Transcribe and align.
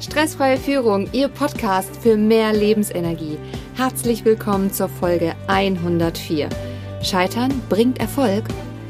Stressfreie 0.00 0.56
Führung, 0.56 1.10
Ihr 1.12 1.28
Podcast 1.28 1.94
für 1.94 2.16
mehr 2.16 2.54
Lebensenergie. 2.54 3.36
Herzlich 3.76 4.24
willkommen 4.24 4.72
zur 4.72 4.88
Folge 4.88 5.34
104. 5.46 6.48
Scheitern 7.02 7.60
bringt 7.68 8.00
Erfolg. 8.00 8.44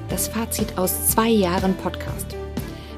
Das 0.08 0.28
Fazit 0.28 0.78
aus 0.78 1.08
zwei 1.08 1.28
Jahren 1.28 1.74
Podcast. 1.74 2.36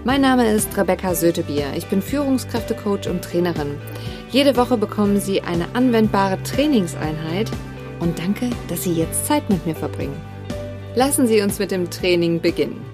Mein 0.05 0.21
Name 0.21 0.53
ist 0.53 0.77
Rebecca 0.77 1.15
Sötebier. 1.15 1.73
Ich 1.75 1.87
bin 1.87 2.03
Führungskräftecoach 2.03 3.09
und 3.09 3.25
Trainerin. 3.25 3.79
Jede 4.31 4.59
Woche 4.59 4.77
bekommen 4.77 5.19
Sie 5.19 5.41
eine 5.41 5.75
anwendbare 5.75 6.43
Trainingseinheit 6.43 7.51
und 7.99 8.19
danke, 8.19 8.51
dass 8.69 8.85
Sie 8.85 8.93
jetzt 8.93 9.25
Zeit 9.25 9.49
mit 9.49 9.65
mir 9.65 9.75
verbringen. 9.75 10.21
Lassen 10.95 11.27
Sie 11.27 11.41
uns 11.41 11.59
mit 11.59 11.71
dem 11.71 11.89
Training 11.89 12.43
beginnen. 12.43 12.85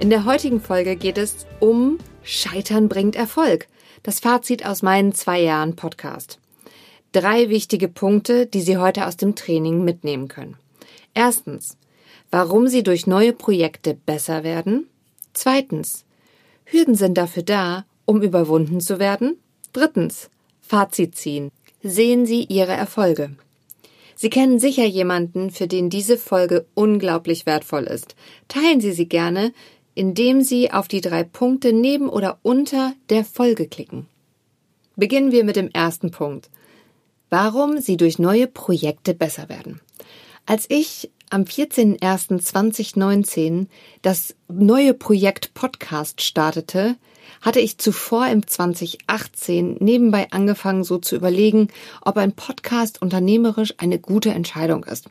In 0.00 0.10
der 0.10 0.24
heutigen 0.24 0.60
Folge 0.60 0.96
geht 0.96 1.18
es 1.18 1.46
um 1.60 1.98
Scheitern 2.24 2.88
bringt 2.88 3.14
Erfolg. 3.14 3.68
Das 4.06 4.20
Fazit 4.20 4.64
aus 4.64 4.82
meinen 4.82 5.14
zwei 5.14 5.40
Jahren 5.40 5.74
Podcast. 5.74 6.38
Drei 7.10 7.48
wichtige 7.48 7.88
Punkte, 7.88 8.46
die 8.46 8.60
Sie 8.60 8.76
heute 8.76 9.08
aus 9.08 9.16
dem 9.16 9.34
Training 9.34 9.82
mitnehmen 9.82 10.28
können. 10.28 10.54
Erstens, 11.12 11.76
warum 12.30 12.68
Sie 12.68 12.84
durch 12.84 13.08
neue 13.08 13.32
Projekte 13.32 13.94
besser 13.94 14.44
werden. 14.44 14.86
Zweitens, 15.32 16.04
Hürden 16.66 16.94
sind 16.94 17.18
dafür 17.18 17.42
da, 17.42 17.84
um 18.04 18.22
überwunden 18.22 18.80
zu 18.80 19.00
werden. 19.00 19.40
Drittens, 19.72 20.30
Fazit 20.60 21.16
ziehen. 21.16 21.50
Sehen 21.82 22.26
Sie 22.26 22.44
Ihre 22.44 22.74
Erfolge. 22.74 23.30
Sie 24.14 24.30
kennen 24.30 24.60
sicher 24.60 24.86
jemanden, 24.86 25.50
für 25.50 25.66
den 25.66 25.90
diese 25.90 26.16
Folge 26.16 26.64
unglaublich 26.74 27.44
wertvoll 27.44 27.82
ist. 27.82 28.14
Teilen 28.46 28.80
Sie 28.80 28.92
sie 28.92 29.08
gerne, 29.08 29.52
indem 29.96 30.42
Sie 30.42 30.70
auf 30.70 30.86
die 30.86 31.00
drei 31.00 31.24
Punkte 31.24 31.72
neben 31.72 32.08
oder 32.08 32.38
unter 32.42 32.92
der 33.10 33.24
Folge 33.24 33.66
klicken. 33.66 34.06
Beginnen 34.94 35.32
wir 35.32 35.42
mit 35.42 35.56
dem 35.56 35.68
ersten 35.70 36.12
Punkt. 36.12 36.48
Warum 37.30 37.80
Sie 37.80 37.96
durch 37.96 38.20
neue 38.20 38.46
Projekte 38.46 39.14
besser 39.14 39.48
werden. 39.48 39.80
Als 40.44 40.66
ich 40.68 41.10
am 41.30 41.42
14.01.2019 41.42 43.66
das 44.02 44.36
neue 44.48 44.94
Projekt 44.94 45.54
Podcast 45.54 46.20
startete, 46.20 46.94
hatte 47.40 47.58
ich 47.60 47.78
zuvor 47.78 48.28
im 48.28 48.46
2018 48.46 49.78
nebenbei 49.80 50.28
angefangen, 50.30 50.84
so 50.84 50.98
zu 50.98 51.16
überlegen, 51.16 51.68
ob 52.02 52.18
ein 52.18 52.32
Podcast 52.32 53.02
unternehmerisch 53.02 53.74
eine 53.78 53.98
gute 53.98 54.30
Entscheidung 54.30 54.84
ist. 54.84 55.08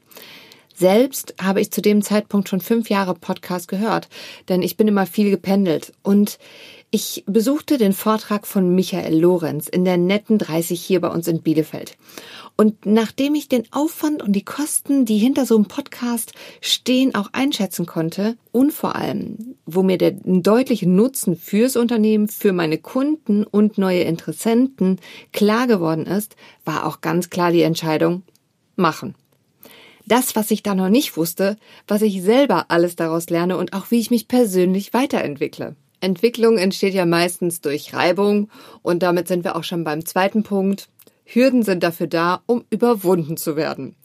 Selbst 0.78 1.36
habe 1.42 1.62
ich 1.62 1.72
zu 1.72 1.82
dem 1.82 2.02
Zeitpunkt 2.02 2.50
schon 2.50 2.60
fünf 2.60 2.90
Jahre 2.90 3.14
Podcast 3.16 3.70
gehört, 3.70 4.10
denn 4.50 4.62
ich 4.62 4.76
bin 4.76 4.90
immer 4.90 5.06
viel 5.06 5.30
gependelt 5.30 5.94
und 6.04 6.38
ich 6.92 7.24
besuchte 7.28 7.78
den 7.78 7.94
Vortrag 7.94 8.46
von 8.46 8.76
Michael 8.76 9.18
Lorenz 9.18 9.70
in 9.70 9.86
der 9.86 9.96
netten 9.96 10.38
30 10.38 10.82
hier 10.82 11.00
bei 11.00 11.08
uns 11.08 11.30
in 11.30 11.42
Bielefeld. 11.42 11.98
Und 12.58 12.86
nachdem 12.86 13.36
ich 13.36 13.48
den 13.48 13.64
Aufwand 13.72 14.22
und 14.22 14.34
die 14.34 14.44
Kosten, 14.44 15.06
die 15.06 15.18
hinter 15.18 15.46
so 15.46 15.56
einem 15.56 15.66
Podcast 15.66 16.34
stehen, 16.60 17.16
auch 17.16 17.30
einschätzen 17.32 17.86
konnte 17.86 18.36
und 18.52 18.74
vor 18.74 18.98
allem, 18.98 19.56
wo 19.66 19.82
mir 19.82 19.98
der 19.98 20.12
deutliche 20.12 20.90
Nutzen 20.90 21.38
fürs 21.38 21.78
Unternehmen, 21.78 22.28
für 22.28 22.52
meine 22.52 22.80
Kunden 22.80 23.46
und 23.46 23.78
neue 23.78 24.02
Interessenten 24.02 25.00
klar 25.32 25.68
geworden 25.68 26.06
ist, 26.06 26.36
war 26.66 26.86
auch 26.86 27.00
ganz 27.00 27.30
klar 27.30 27.54
die 27.54 27.62
Entscheidung, 27.62 28.24
machen 28.76 29.16
das, 30.08 30.36
was 30.36 30.52
ich 30.52 30.64
da 30.64 30.76
noch 30.76 30.90
nicht 30.90 31.18
wusste, 31.18 31.58
was 31.88 32.02
ich 32.02 32.22
selber 32.22 32.66
alles 32.70 32.96
daraus 32.96 33.30
lerne 33.30 33.58
und 33.58 33.74
auch 33.74 33.92
wie 33.92 34.00
ich 34.00 34.12
mich 34.12 34.28
persönlich 34.28 34.94
weiterentwickle. 34.94 35.76
Entwicklung 36.02 36.58
entsteht 36.58 36.94
ja 36.94 37.06
meistens 37.06 37.62
durch 37.62 37.94
Reibung 37.94 38.50
und 38.82 39.02
damit 39.02 39.28
sind 39.28 39.44
wir 39.44 39.56
auch 39.56 39.64
schon 39.64 39.84
beim 39.84 40.06
zweiten 40.06 40.44
Punkt. 40.44 40.88
Hürden 41.26 41.64
sind 41.64 41.82
dafür 41.82 42.06
da, 42.06 42.44
um 42.46 42.66
überwunden 42.70 43.36
zu 43.36 43.56
werden. 43.56 43.96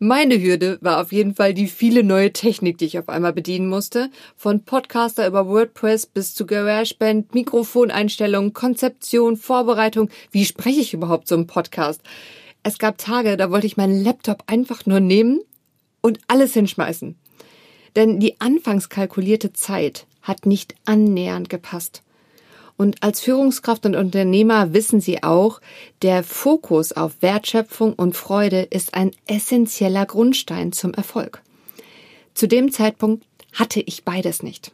Meine 0.00 0.42
Hürde 0.42 0.78
war 0.80 1.00
auf 1.00 1.12
jeden 1.12 1.36
Fall 1.36 1.54
die 1.54 1.68
viele 1.68 2.02
neue 2.02 2.32
Technik, 2.32 2.78
die 2.78 2.86
ich 2.86 2.98
auf 2.98 3.08
einmal 3.08 3.32
bedienen 3.32 3.68
musste. 3.68 4.10
Von 4.36 4.64
Podcaster 4.64 5.26
über 5.26 5.46
WordPress 5.46 6.06
bis 6.06 6.34
zu 6.34 6.46
GarageBand, 6.46 7.32
Mikrofoneinstellungen, 7.32 8.52
Konzeption, 8.52 9.36
Vorbereitung. 9.36 10.10
Wie 10.32 10.44
spreche 10.44 10.80
ich 10.80 10.94
überhaupt 10.94 11.28
so 11.28 11.36
einen 11.36 11.46
Podcast? 11.46 12.02
Es 12.66 12.78
gab 12.78 12.96
Tage, 12.96 13.36
da 13.36 13.50
wollte 13.50 13.66
ich 13.66 13.76
meinen 13.76 14.02
Laptop 14.02 14.44
einfach 14.46 14.86
nur 14.86 14.98
nehmen 14.98 15.40
und 16.00 16.18
alles 16.28 16.54
hinschmeißen. 16.54 17.14
Denn 17.94 18.18
die 18.18 18.40
anfangs 18.40 18.88
kalkulierte 18.88 19.52
Zeit 19.52 20.06
hat 20.22 20.46
nicht 20.46 20.74
annähernd 20.86 21.50
gepasst. 21.50 22.02
Und 22.76 23.02
als 23.02 23.20
Führungskraft 23.20 23.84
und 23.84 23.94
Unternehmer 23.94 24.72
wissen 24.72 25.00
Sie 25.00 25.22
auch, 25.22 25.60
der 26.00 26.24
Fokus 26.24 26.92
auf 26.92 27.20
Wertschöpfung 27.20 27.92
und 27.92 28.16
Freude 28.16 28.62
ist 28.62 28.94
ein 28.94 29.12
essentieller 29.26 30.06
Grundstein 30.06 30.72
zum 30.72 30.94
Erfolg. 30.94 31.42
Zu 32.32 32.48
dem 32.48 32.72
Zeitpunkt 32.72 33.24
hatte 33.52 33.80
ich 33.80 34.04
beides 34.04 34.42
nicht. 34.42 34.72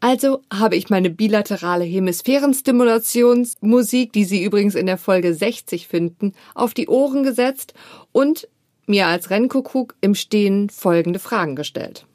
Also 0.00 0.42
habe 0.52 0.76
ich 0.76 0.90
meine 0.90 1.08
bilaterale 1.10 1.84
Hemisphärenstimulationsmusik, 1.84 4.12
die 4.12 4.24
Sie 4.24 4.42
übrigens 4.42 4.74
in 4.74 4.86
der 4.86 4.98
Folge 4.98 5.34
60 5.34 5.86
finden, 5.88 6.32
auf 6.54 6.74
die 6.74 6.88
Ohren 6.88 7.22
gesetzt 7.22 7.74
und 8.12 8.48
mir 8.86 9.06
als 9.06 9.30
Rennkuckuck 9.30 9.94
im 10.00 10.14
Stehen 10.14 10.70
folgende 10.70 11.18
Fragen 11.18 11.56
gestellt. 11.56 12.06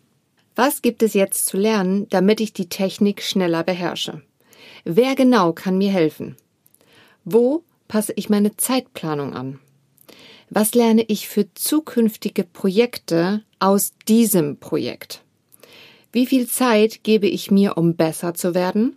Was 0.55 0.81
gibt 0.81 1.03
es 1.03 1.13
jetzt 1.13 1.47
zu 1.47 1.57
lernen, 1.57 2.07
damit 2.09 2.39
ich 2.39 2.53
die 2.53 2.69
Technik 2.69 3.21
schneller 3.21 3.63
beherrsche? 3.63 4.21
Wer 4.85 5.15
genau 5.15 5.51
kann 5.51 5.77
mir 5.77 5.91
helfen? 5.91 6.37
Wo 7.23 7.63
passe 7.87 8.13
ich 8.15 8.29
meine 8.29 8.55
Zeitplanung 8.55 9.33
an? 9.33 9.59
Was 10.49 10.75
lerne 10.75 11.03
ich 11.07 11.27
für 11.27 11.53
zukünftige 11.55 12.43
Projekte 12.43 13.43
aus 13.59 13.93
diesem 14.07 14.57
Projekt? 14.57 15.24
Wie 16.15 16.27
viel 16.27 16.47
Zeit 16.47 17.03
gebe 17.03 17.27
ich 17.27 17.51
mir, 17.51 17.75
um 17.75 17.97
besser 17.97 18.33
zu 18.33 18.55
werden? 18.55 18.95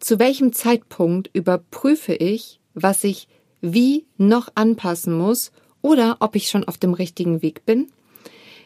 Zu 0.00 0.18
welchem 0.18 0.52
Zeitpunkt 0.52 1.30
überprüfe 1.32 2.14
ich, 2.14 2.58
was 2.74 3.04
ich 3.04 3.28
wie 3.60 4.06
noch 4.16 4.48
anpassen 4.56 5.16
muss 5.16 5.52
oder 5.82 6.16
ob 6.18 6.34
ich 6.34 6.48
schon 6.48 6.64
auf 6.64 6.78
dem 6.78 6.94
richtigen 6.94 7.42
Weg 7.42 7.64
bin? 7.64 7.92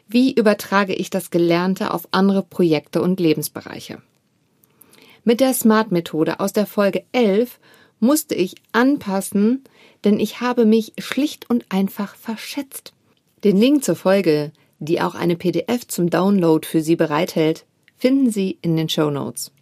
Wie 0.08 0.32
übertrage 0.32 0.94
ich 0.94 1.10
das 1.10 1.30
Gelernte 1.30 1.92
auf 1.92 2.08
andere 2.12 2.42
Projekte 2.42 3.02
und 3.02 3.20
Lebensbereiche? 3.20 4.00
Mit 5.24 5.40
der 5.40 5.52
Smart-Methode 5.52 6.40
aus 6.40 6.54
der 6.54 6.64
Folge 6.64 7.04
11 7.12 7.60
musste 8.00 8.34
ich 8.34 8.54
anpassen, 8.72 9.64
denn 10.02 10.18
ich 10.18 10.40
habe 10.40 10.64
mich 10.64 10.94
schlicht 10.98 11.50
und 11.50 11.66
einfach 11.68 12.16
verschätzt. 12.16 12.94
Den 13.44 13.58
Link 13.58 13.84
zur 13.84 13.96
Folge 13.96 14.52
die 14.78 15.00
auch 15.00 15.14
eine 15.14 15.36
PDF 15.36 15.86
zum 15.86 16.10
Download 16.10 16.66
für 16.66 16.80
Sie 16.80 16.96
bereithält, 16.96 17.64
finden 17.96 18.30
Sie 18.30 18.58
in 18.62 18.76
den 18.76 18.88
Show 18.88 19.10
Notes. 19.10 19.52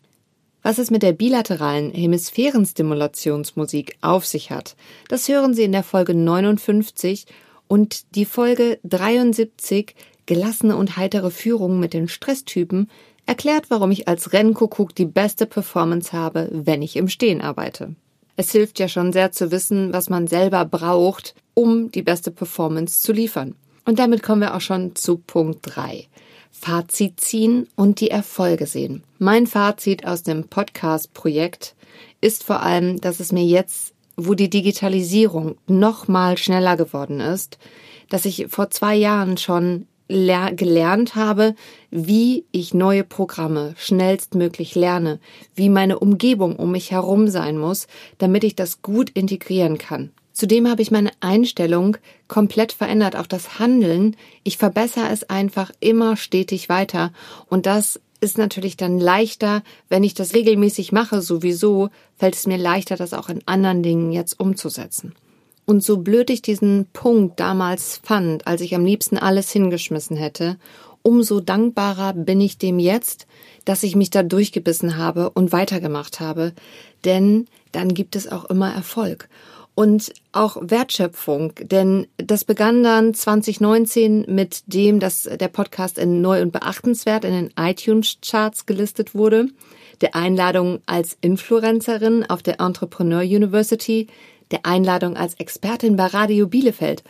Was 0.63 0.79
es 0.79 0.91
mit 0.91 1.03
der 1.03 1.13
bilateralen 1.13 1.93
Hemisphärenstimulationsmusik 1.93 3.99
auf 4.01 4.25
sich 4.25 4.51
hat, 4.51 4.77
das 5.09 5.29
hören 5.29 5.55
Sie 5.55 5.65
in 5.65 5.73
der 5.73 5.83
Folge 5.83 6.15
59 6.15 7.27
und 7.69 8.15
die 8.15 8.25
Folge 8.25 8.79
73 8.85 9.95
Gelassene 10.27 10.77
und 10.77 10.97
heitere 10.97 11.31
Führung 11.31 11.81
mit 11.81 11.93
den 11.93 12.09
Stresstypen 12.09 12.91
erklärt, 13.27 13.67
warum 13.69 13.91
ich 13.91 14.09
als 14.09 14.33
Rennkuckuck 14.33 14.95
die 14.95 15.05
beste 15.05 15.47
Performance 15.47 16.13
habe, 16.13 16.49
wenn 16.51 16.83
ich 16.83 16.97
im 16.97 17.09
Stehen 17.09 17.43
arbeite. 17.43 17.95
Es 18.37 18.51
hilft 18.51 18.79
ja 18.79 18.89
schon 18.89 19.13
sehr 19.13 19.33
zu 19.33 19.51
wissen, 19.51 19.93
was 19.93 20.09
man 20.09 20.27
selber 20.27 20.65
braucht, 20.65 21.35
um 21.53 21.91
die 21.91 22.03
beste 22.03 22.31
Performance 22.31 23.01
zu 23.01 23.13
liefern. 23.13 23.55
Und 23.85 23.99
damit 23.99 24.23
kommen 24.23 24.41
wir 24.41 24.55
auch 24.55 24.61
schon 24.61 24.97
zu 24.97 25.19
Punkt 25.19 25.61
3. 25.63 26.07
Fazit 26.51 27.21
ziehen 27.21 27.69
und 27.77 28.01
die 28.01 28.11
Erfolge 28.11 28.67
sehen. 28.67 29.03
Mein 29.19 29.47
Fazit 29.47 30.07
aus 30.07 30.23
dem 30.23 30.49
Podcast-Projekt 30.49 31.75
ist 32.21 32.45
vor 32.45 32.63
allem, 32.63 33.01
dass 33.01 33.21
es 33.21 33.33
mir 33.33 33.45
jetzt, 33.45 33.93
wo 34.17 34.35
die 34.35 34.49
Digitalisierung 34.49 35.57
noch 35.67 36.09
mal 36.09 36.39
schneller 36.39 36.77
geworden 36.77 37.21
ist, 37.21 37.59
dass 38.09 38.25
ich 38.25 38.47
vor 38.49 38.71
zwei 38.71 38.95
Jahren 38.95 39.37
schon 39.37 39.87
gelernt 40.09 41.15
habe, 41.15 41.55
wie 41.91 42.45
ich 42.53 42.75
neue 42.75 43.05
Programme 43.05 43.75
schnellstmöglich 43.77 44.75
lerne, 44.75 45.19
wie 45.55 45.69
meine 45.69 45.99
Umgebung 45.99 46.57
um 46.57 46.73
mich 46.73 46.91
herum 46.91 47.29
sein 47.29 47.59
muss, 47.59 47.87
damit 48.19 48.45
ich 48.45 48.55
das 48.55 48.83
gut 48.83 49.11
integrieren 49.11 49.79
kann. 49.79 50.13
Zudem 50.35 50.69
habe 50.69 50.83
ich 50.83 50.91
meine 50.91 51.13
Einstellung 51.21 51.97
komplett 52.27 52.73
verändert, 52.73 53.15
auch 53.15 53.29
das 53.29 53.61
Handeln. 53.61 54.17
Ich 54.43 54.59
verbessere 54.59 55.09
es 55.11 55.31
einfach 55.31 55.71
immer 55.79 56.17
stetig 56.17 56.69
weiter. 56.69 57.13
Und 57.49 57.67
das 57.67 58.01
ist 58.21 58.37
natürlich 58.37 58.77
dann 58.77 58.99
leichter, 58.99 59.63
wenn 59.89 60.03
ich 60.03 60.13
das 60.13 60.35
regelmäßig 60.35 60.91
mache, 60.91 61.23
sowieso, 61.23 61.91
fällt 62.17 62.35
es 62.35 62.49
mir 62.49 62.59
leichter, 62.59 62.97
das 62.97 63.15
auch 63.15 63.29
in 63.29 63.47
anderen 63.47 63.85
Dingen 63.85 64.11
jetzt 64.11 64.41
umzusetzen. 64.41 65.15
Und 65.67 65.85
so 65.85 65.99
blöd 65.99 66.29
ich 66.31 66.43
diesen 66.43 66.87
Punkt 66.93 67.39
damals 67.39 68.01
fand, 68.03 68.47
als 68.49 68.61
ich 68.61 68.75
am 68.75 68.85
liebsten 68.85 69.17
alles 69.17 69.53
hingeschmissen 69.53 70.17
hätte, 70.17 70.59
umso 71.03 71.41
dankbarer 71.41 72.13
bin 72.13 72.41
ich 72.41 72.59
dem 72.59 72.81
jetzt, 72.81 73.29
dass 73.65 73.85
ich 73.85 73.95
mich 73.95 74.11
da 74.11 74.25
durchgebissen 74.25 74.97
habe 74.97 75.31
und 75.31 75.53
weitergemacht 75.53 76.19
habe. 76.19 76.55
Denn 77.05 77.47
dann 77.71 77.95
gibt 77.95 78.17
es 78.17 78.27
auch 78.27 78.47
immer 78.47 78.75
Erfolg 78.75 79.29
und 79.75 80.13
auch 80.33 80.57
Wertschöpfung, 80.61 81.53
denn 81.61 82.07
das 82.17 82.45
begann 82.45 82.83
dann 82.83 83.13
2019 83.13 84.27
mit 84.29 84.63
dem, 84.67 85.01
dass 85.01 85.23
der 85.25 85.49
Podcast 85.49 85.99
in 85.99 86.21
neu 86.21 86.43
und 86.43 86.53
beachtenswert 86.53 87.25
in 87.25 87.33
den 87.33 87.53
iTunes 87.59 88.19
Charts 88.23 88.67
gelistet 88.67 89.15
wurde, 89.15 89.49
der 90.01 90.15
Einladung 90.15 90.81
als 90.87 91.17
Influencerin 91.21 92.25
auf 92.29 92.43
der 92.43 92.61
Entrepreneur 92.61 93.23
University, 93.23 94.07
der 94.51 94.65
Einladung 94.65 95.17
als 95.17 95.35
Expertin 95.35 95.97
bei 95.97 96.07
Radio 96.07 96.47
Bielefeld. 96.47 97.03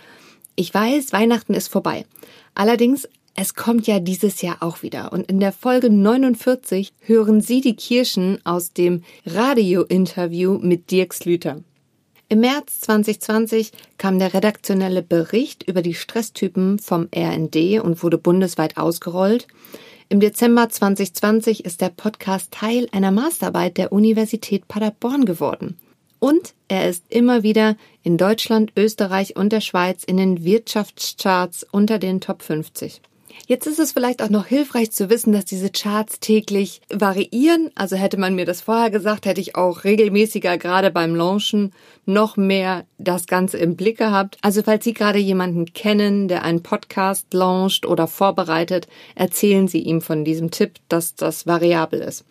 Ich 0.56 0.72
weiß, 0.72 1.12
Weihnachten 1.12 1.54
ist 1.54 1.68
vorbei. 1.68 2.06
Allerdings 2.54 3.08
es 3.36 3.54
kommt 3.54 3.88
ja 3.88 3.98
dieses 3.98 4.42
Jahr 4.42 4.58
auch 4.60 4.82
wieder 4.82 5.12
und 5.12 5.28
in 5.28 5.40
der 5.40 5.50
Folge 5.50 5.90
49 5.90 6.92
hören 7.00 7.40
Sie 7.40 7.60
die 7.60 7.74
Kirschen 7.74 8.38
aus 8.44 8.72
dem 8.72 9.02
Radio-Interview 9.26 10.58
mit 10.62 10.92
Dirk 10.92 11.12
Slüter. 11.12 11.60
Im 12.34 12.40
März 12.40 12.80
2020 12.80 13.70
kam 13.96 14.18
der 14.18 14.34
redaktionelle 14.34 15.02
Bericht 15.02 15.62
über 15.62 15.82
die 15.82 15.94
Stresstypen 15.94 16.80
vom 16.80 17.08
RND 17.14 17.80
und 17.80 18.02
wurde 18.02 18.18
bundesweit 18.18 18.76
ausgerollt. 18.76 19.46
Im 20.08 20.18
Dezember 20.18 20.68
2020 20.68 21.64
ist 21.64 21.80
der 21.80 21.90
Podcast 21.90 22.50
Teil 22.50 22.88
einer 22.90 23.12
Masterarbeit 23.12 23.76
der 23.76 23.92
Universität 23.92 24.66
Paderborn 24.66 25.26
geworden. 25.26 25.78
Und 26.18 26.54
er 26.66 26.88
ist 26.88 27.04
immer 27.08 27.44
wieder 27.44 27.76
in 28.02 28.16
Deutschland, 28.16 28.72
Österreich 28.76 29.36
und 29.36 29.52
der 29.52 29.60
Schweiz 29.60 30.02
in 30.02 30.16
den 30.16 30.42
Wirtschaftscharts 30.42 31.64
unter 31.70 32.00
den 32.00 32.20
Top 32.20 32.42
50. 32.42 33.00
Jetzt 33.46 33.66
ist 33.66 33.78
es 33.78 33.92
vielleicht 33.92 34.22
auch 34.22 34.30
noch 34.30 34.46
hilfreich 34.46 34.90
zu 34.90 35.10
wissen, 35.10 35.32
dass 35.32 35.44
diese 35.44 35.70
Charts 35.70 36.18
täglich 36.18 36.80
variieren. 36.88 37.70
Also 37.74 37.96
hätte 37.96 38.16
man 38.16 38.34
mir 38.34 38.46
das 38.46 38.62
vorher 38.62 38.90
gesagt, 38.90 39.26
hätte 39.26 39.40
ich 39.40 39.54
auch 39.54 39.84
regelmäßiger 39.84 40.56
gerade 40.56 40.90
beim 40.90 41.14
Launchen 41.14 41.72
noch 42.06 42.36
mehr 42.36 42.86
das 42.98 43.26
Ganze 43.26 43.58
im 43.58 43.76
Blick 43.76 43.98
gehabt. 43.98 44.38
Also 44.40 44.62
falls 44.62 44.84
Sie 44.84 44.94
gerade 44.94 45.18
jemanden 45.18 45.66
kennen, 45.72 46.28
der 46.28 46.42
einen 46.42 46.62
Podcast 46.62 47.34
launcht 47.34 47.86
oder 47.86 48.06
vorbereitet, 48.06 48.88
erzählen 49.14 49.68
Sie 49.68 49.80
ihm 49.80 50.00
von 50.00 50.24
diesem 50.24 50.50
Tipp, 50.50 50.78
dass 50.88 51.14
das 51.14 51.46
variabel 51.46 52.00
ist. 52.00 52.24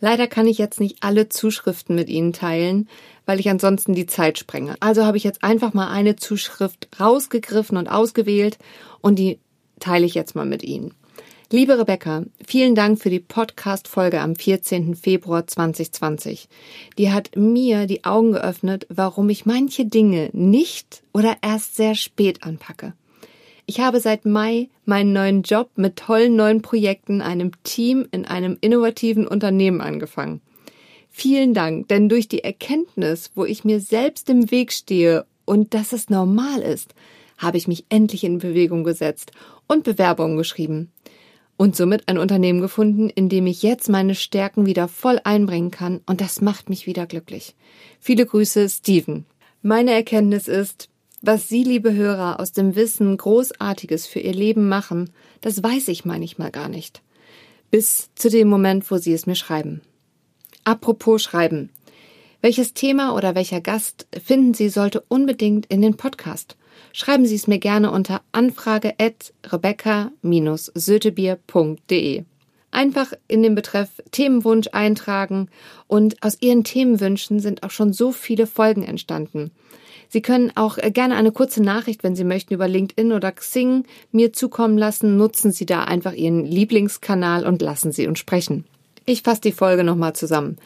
Leider 0.00 0.26
kann 0.26 0.48
ich 0.48 0.58
jetzt 0.58 0.80
nicht 0.80 1.04
alle 1.04 1.28
Zuschriften 1.28 1.94
mit 1.94 2.08
Ihnen 2.08 2.32
teilen, 2.32 2.88
weil 3.24 3.38
ich 3.38 3.48
ansonsten 3.48 3.94
die 3.94 4.06
Zeit 4.06 4.38
sprenge. 4.38 4.74
Also 4.80 5.04
habe 5.04 5.18
ich 5.18 5.24
jetzt 5.24 5.44
einfach 5.44 5.72
mal 5.72 5.88
eine 5.88 6.16
Zuschrift 6.16 6.88
rausgegriffen 6.98 7.76
und 7.76 7.86
ausgewählt 7.86 8.58
und 9.02 9.20
die 9.20 9.38
teile 9.78 10.04
ich 10.04 10.14
jetzt 10.14 10.34
mal 10.34 10.46
mit 10.46 10.64
Ihnen. 10.64 10.94
Liebe 11.50 11.78
Rebecca, 11.78 12.24
vielen 12.44 12.74
Dank 12.74 13.00
für 13.00 13.08
die 13.08 13.20
Podcast-Folge 13.20 14.20
am 14.20 14.36
14. 14.36 14.94
Februar 14.94 15.46
2020. 15.46 16.46
Die 16.98 17.10
hat 17.10 17.36
mir 17.36 17.86
die 17.86 18.04
Augen 18.04 18.32
geöffnet, 18.32 18.86
warum 18.90 19.30
ich 19.30 19.46
manche 19.46 19.86
Dinge 19.86 20.28
nicht 20.34 21.02
oder 21.14 21.38
erst 21.40 21.76
sehr 21.76 21.94
spät 21.94 22.42
anpacke. 22.42 22.92
Ich 23.64 23.80
habe 23.80 23.98
seit 24.00 24.26
Mai 24.26 24.68
meinen 24.84 25.14
neuen 25.14 25.40
Job 25.40 25.70
mit 25.76 25.96
tollen 25.96 26.36
neuen 26.36 26.60
Projekten, 26.60 27.22
einem 27.22 27.52
Team 27.62 28.06
in 28.10 28.26
einem 28.26 28.58
innovativen 28.60 29.26
Unternehmen 29.26 29.80
angefangen. 29.80 30.42
Vielen 31.08 31.54
Dank, 31.54 31.88
denn 31.88 32.10
durch 32.10 32.28
die 32.28 32.44
Erkenntnis, 32.44 33.30
wo 33.34 33.46
ich 33.46 33.64
mir 33.64 33.80
selbst 33.80 34.28
im 34.28 34.50
Weg 34.50 34.70
stehe 34.70 35.24
und 35.46 35.72
dass 35.72 35.94
es 35.94 36.10
normal 36.10 36.60
ist, 36.60 36.94
habe 37.38 37.56
ich 37.56 37.66
mich 37.68 37.86
endlich 37.88 38.24
in 38.24 38.36
Bewegung 38.36 38.84
gesetzt 38.84 39.32
und 39.66 39.84
Bewerbungen 39.84 40.36
geschrieben 40.36 40.92
und 41.58 41.76
somit 41.76 42.08
ein 42.08 42.16
Unternehmen 42.16 42.62
gefunden, 42.62 43.10
in 43.10 43.28
dem 43.28 43.46
ich 43.46 43.62
jetzt 43.62 43.90
meine 43.90 44.14
Stärken 44.14 44.64
wieder 44.64 44.88
voll 44.88 45.20
einbringen 45.24 45.70
kann 45.70 46.00
und 46.06 46.22
das 46.22 46.40
macht 46.40 46.70
mich 46.70 46.86
wieder 46.86 47.04
glücklich. 47.04 47.54
Viele 48.00 48.24
Grüße, 48.24 48.66
Steven. 48.70 49.26
Meine 49.60 49.90
Erkenntnis 49.90 50.48
ist, 50.48 50.88
was 51.20 51.48
Sie, 51.48 51.64
liebe 51.64 51.92
Hörer, 51.92 52.38
aus 52.38 52.52
dem 52.52 52.76
Wissen 52.76 53.16
Großartiges 53.16 54.06
für 54.06 54.20
Ihr 54.20 54.32
Leben 54.32 54.68
machen, 54.68 55.10
das 55.40 55.62
weiß 55.62 55.88
ich 55.88 56.04
manchmal 56.04 56.52
gar 56.52 56.68
nicht. 56.68 57.02
Bis 57.72 58.10
zu 58.14 58.30
dem 58.30 58.48
Moment, 58.48 58.88
wo 58.90 58.98
Sie 58.98 59.12
es 59.12 59.26
mir 59.26 59.34
schreiben. 59.34 59.82
Apropos 60.62 61.22
Schreiben. 61.22 61.70
Welches 62.40 62.72
Thema 62.72 63.16
oder 63.16 63.34
welcher 63.34 63.60
Gast 63.60 64.06
finden 64.24 64.54
Sie 64.54 64.68
sollte 64.68 65.02
unbedingt 65.08 65.66
in 65.66 65.82
den 65.82 65.96
Podcast? 65.96 66.56
Schreiben 66.92 67.26
Sie 67.26 67.34
es 67.34 67.46
mir 67.46 67.58
gerne 67.58 67.90
unter 67.90 68.22
anfrage 68.32 68.94
at 68.98 69.34
rebecca-sötebier.de. 69.46 72.24
Einfach 72.70 73.12
in 73.28 73.42
den 73.42 73.54
Betreff 73.54 73.88
Themenwunsch 74.10 74.68
eintragen 74.72 75.48
und 75.86 76.22
aus 76.22 76.38
Ihren 76.40 76.64
Themenwünschen 76.64 77.40
sind 77.40 77.62
auch 77.62 77.70
schon 77.70 77.92
so 77.92 78.12
viele 78.12 78.46
Folgen 78.46 78.82
entstanden. 78.82 79.50
Sie 80.10 80.22
können 80.22 80.52
auch 80.54 80.78
gerne 80.78 81.16
eine 81.16 81.32
kurze 81.32 81.62
Nachricht, 81.62 82.02
wenn 82.02 82.16
Sie 82.16 82.24
möchten, 82.24 82.54
über 82.54 82.66
LinkedIn 82.66 83.12
oder 83.12 83.30
Xing 83.32 83.84
mir 84.10 84.32
zukommen 84.32 84.78
lassen. 84.78 85.16
Nutzen 85.16 85.52
Sie 85.52 85.66
da 85.66 85.84
einfach 85.84 86.12
Ihren 86.12 86.46
Lieblingskanal 86.46 87.46
und 87.46 87.60
lassen 87.60 87.92
Sie 87.92 88.06
uns 88.06 88.18
sprechen. 88.18 88.64
Ich 89.04 89.22
fasse 89.22 89.42
die 89.42 89.52
Folge 89.52 89.84
nochmal 89.84 90.14
zusammen. 90.14 90.56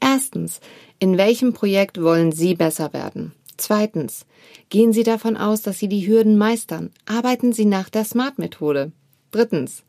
Erstens, 0.00 0.60
in 0.98 1.18
welchem 1.18 1.52
Projekt 1.52 2.00
wollen 2.00 2.32
Sie 2.32 2.54
besser 2.54 2.92
werden? 2.92 3.32
Zweitens, 3.62 4.26
gehen 4.70 4.92
Sie 4.92 5.04
davon 5.04 5.36
aus, 5.36 5.62
dass 5.62 5.78
Sie 5.78 5.86
die 5.86 6.04
Hürden 6.04 6.36
meistern. 6.36 6.90
Arbeiten 7.06 7.52
Sie 7.52 7.64
nach 7.64 7.90
der 7.90 8.04
SMART-Methode. 8.04 8.90
Drittens, 9.30 9.84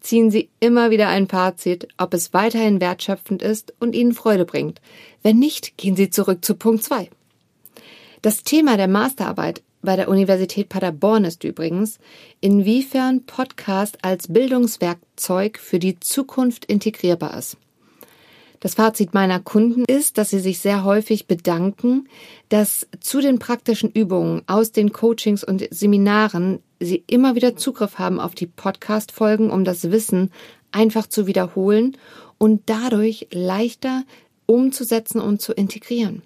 ziehen 0.00 0.30
Sie 0.30 0.48
immer 0.60 0.90
wieder 0.90 1.08
ein 1.08 1.28
Fazit, 1.28 1.88
ob 1.98 2.14
es 2.14 2.32
weiterhin 2.32 2.80
wertschöpfend 2.80 3.42
ist 3.42 3.74
und 3.80 3.94
Ihnen 3.94 4.14
Freude 4.14 4.46
bringt. 4.46 4.80
Wenn 5.22 5.38
nicht, 5.38 5.76
gehen 5.76 5.94
Sie 5.94 6.08
zurück 6.08 6.42
zu 6.42 6.54
Punkt 6.54 6.82
2. 6.82 7.10
Das 8.22 8.44
Thema 8.44 8.78
der 8.78 8.88
Masterarbeit 8.88 9.60
bei 9.82 9.94
der 9.94 10.08
Universität 10.08 10.70
Paderborn 10.70 11.24
ist 11.24 11.44
übrigens, 11.44 11.98
inwiefern 12.40 13.26
Podcast 13.26 13.98
als 14.00 14.28
Bildungswerkzeug 14.28 15.58
für 15.58 15.78
die 15.78 16.00
Zukunft 16.00 16.64
integrierbar 16.64 17.36
ist. 17.36 17.58
Das 18.60 18.74
Fazit 18.74 19.14
meiner 19.14 19.38
Kunden 19.38 19.84
ist, 19.84 20.18
dass 20.18 20.30
sie 20.30 20.40
sich 20.40 20.58
sehr 20.58 20.84
häufig 20.84 21.26
bedanken, 21.26 22.08
dass 22.48 22.88
zu 23.00 23.20
den 23.20 23.38
praktischen 23.38 23.90
Übungen 23.90 24.42
aus 24.46 24.72
den 24.72 24.92
Coachings 24.92 25.44
und 25.44 25.66
Seminaren 25.70 26.58
sie 26.80 27.04
immer 27.06 27.36
wieder 27.36 27.56
Zugriff 27.56 27.98
haben 27.98 28.18
auf 28.18 28.34
die 28.34 28.46
Podcast-Folgen, 28.46 29.50
um 29.50 29.64
das 29.64 29.90
Wissen 29.90 30.30
einfach 30.72 31.06
zu 31.06 31.26
wiederholen 31.26 31.96
und 32.36 32.62
dadurch 32.66 33.28
leichter 33.32 34.04
umzusetzen 34.46 35.20
und 35.20 35.40
zu 35.40 35.52
integrieren. 35.52 36.22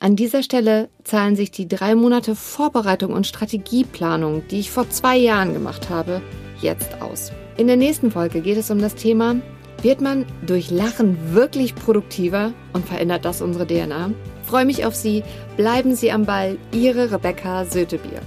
An 0.00 0.16
dieser 0.16 0.42
Stelle 0.42 0.88
zahlen 1.04 1.36
sich 1.36 1.50
die 1.50 1.68
drei 1.68 1.94
Monate 1.94 2.34
Vorbereitung 2.34 3.12
und 3.12 3.26
Strategieplanung, 3.26 4.42
die 4.50 4.60
ich 4.60 4.70
vor 4.70 4.90
zwei 4.90 5.16
Jahren 5.16 5.52
gemacht 5.52 5.88
habe, 5.88 6.20
jetzt 6.60 7.00
aus. 7.00 7.32
In 7.56 7.68
der 7.68 7.76
nächsten 7.76 8.10
Folge 8.10 8.40
geht 8.40 8.58
es 8.58 8.70
um 8.70 8.80
das 8.80 8.96
Thema 8.96 9.36
wird 9.84 10.00
man 10.00 10.26
durch 10.44 10.70
Lachen 10.70 11.34
wirklich 11.34 11.74
produktiver 11.74 12.52
und 12.72 12.86
verändert 12.86 13.24
das 13.24 13.42
unsere 13.42 13.66
DNA? 13.66 14.10
freue 14.44 14.64
mich 14.64 14.84
auf 14.84 14.94
Sie. 14.94 15.22
Bleiben 15.56 15.94
Sie 15.94 16.12
am 16.12 16.26
Ball. 16.26 16.58
Ihre 16.72 17.10
Rebecca 17.10 17.64
Sötebier. 17.64 18.20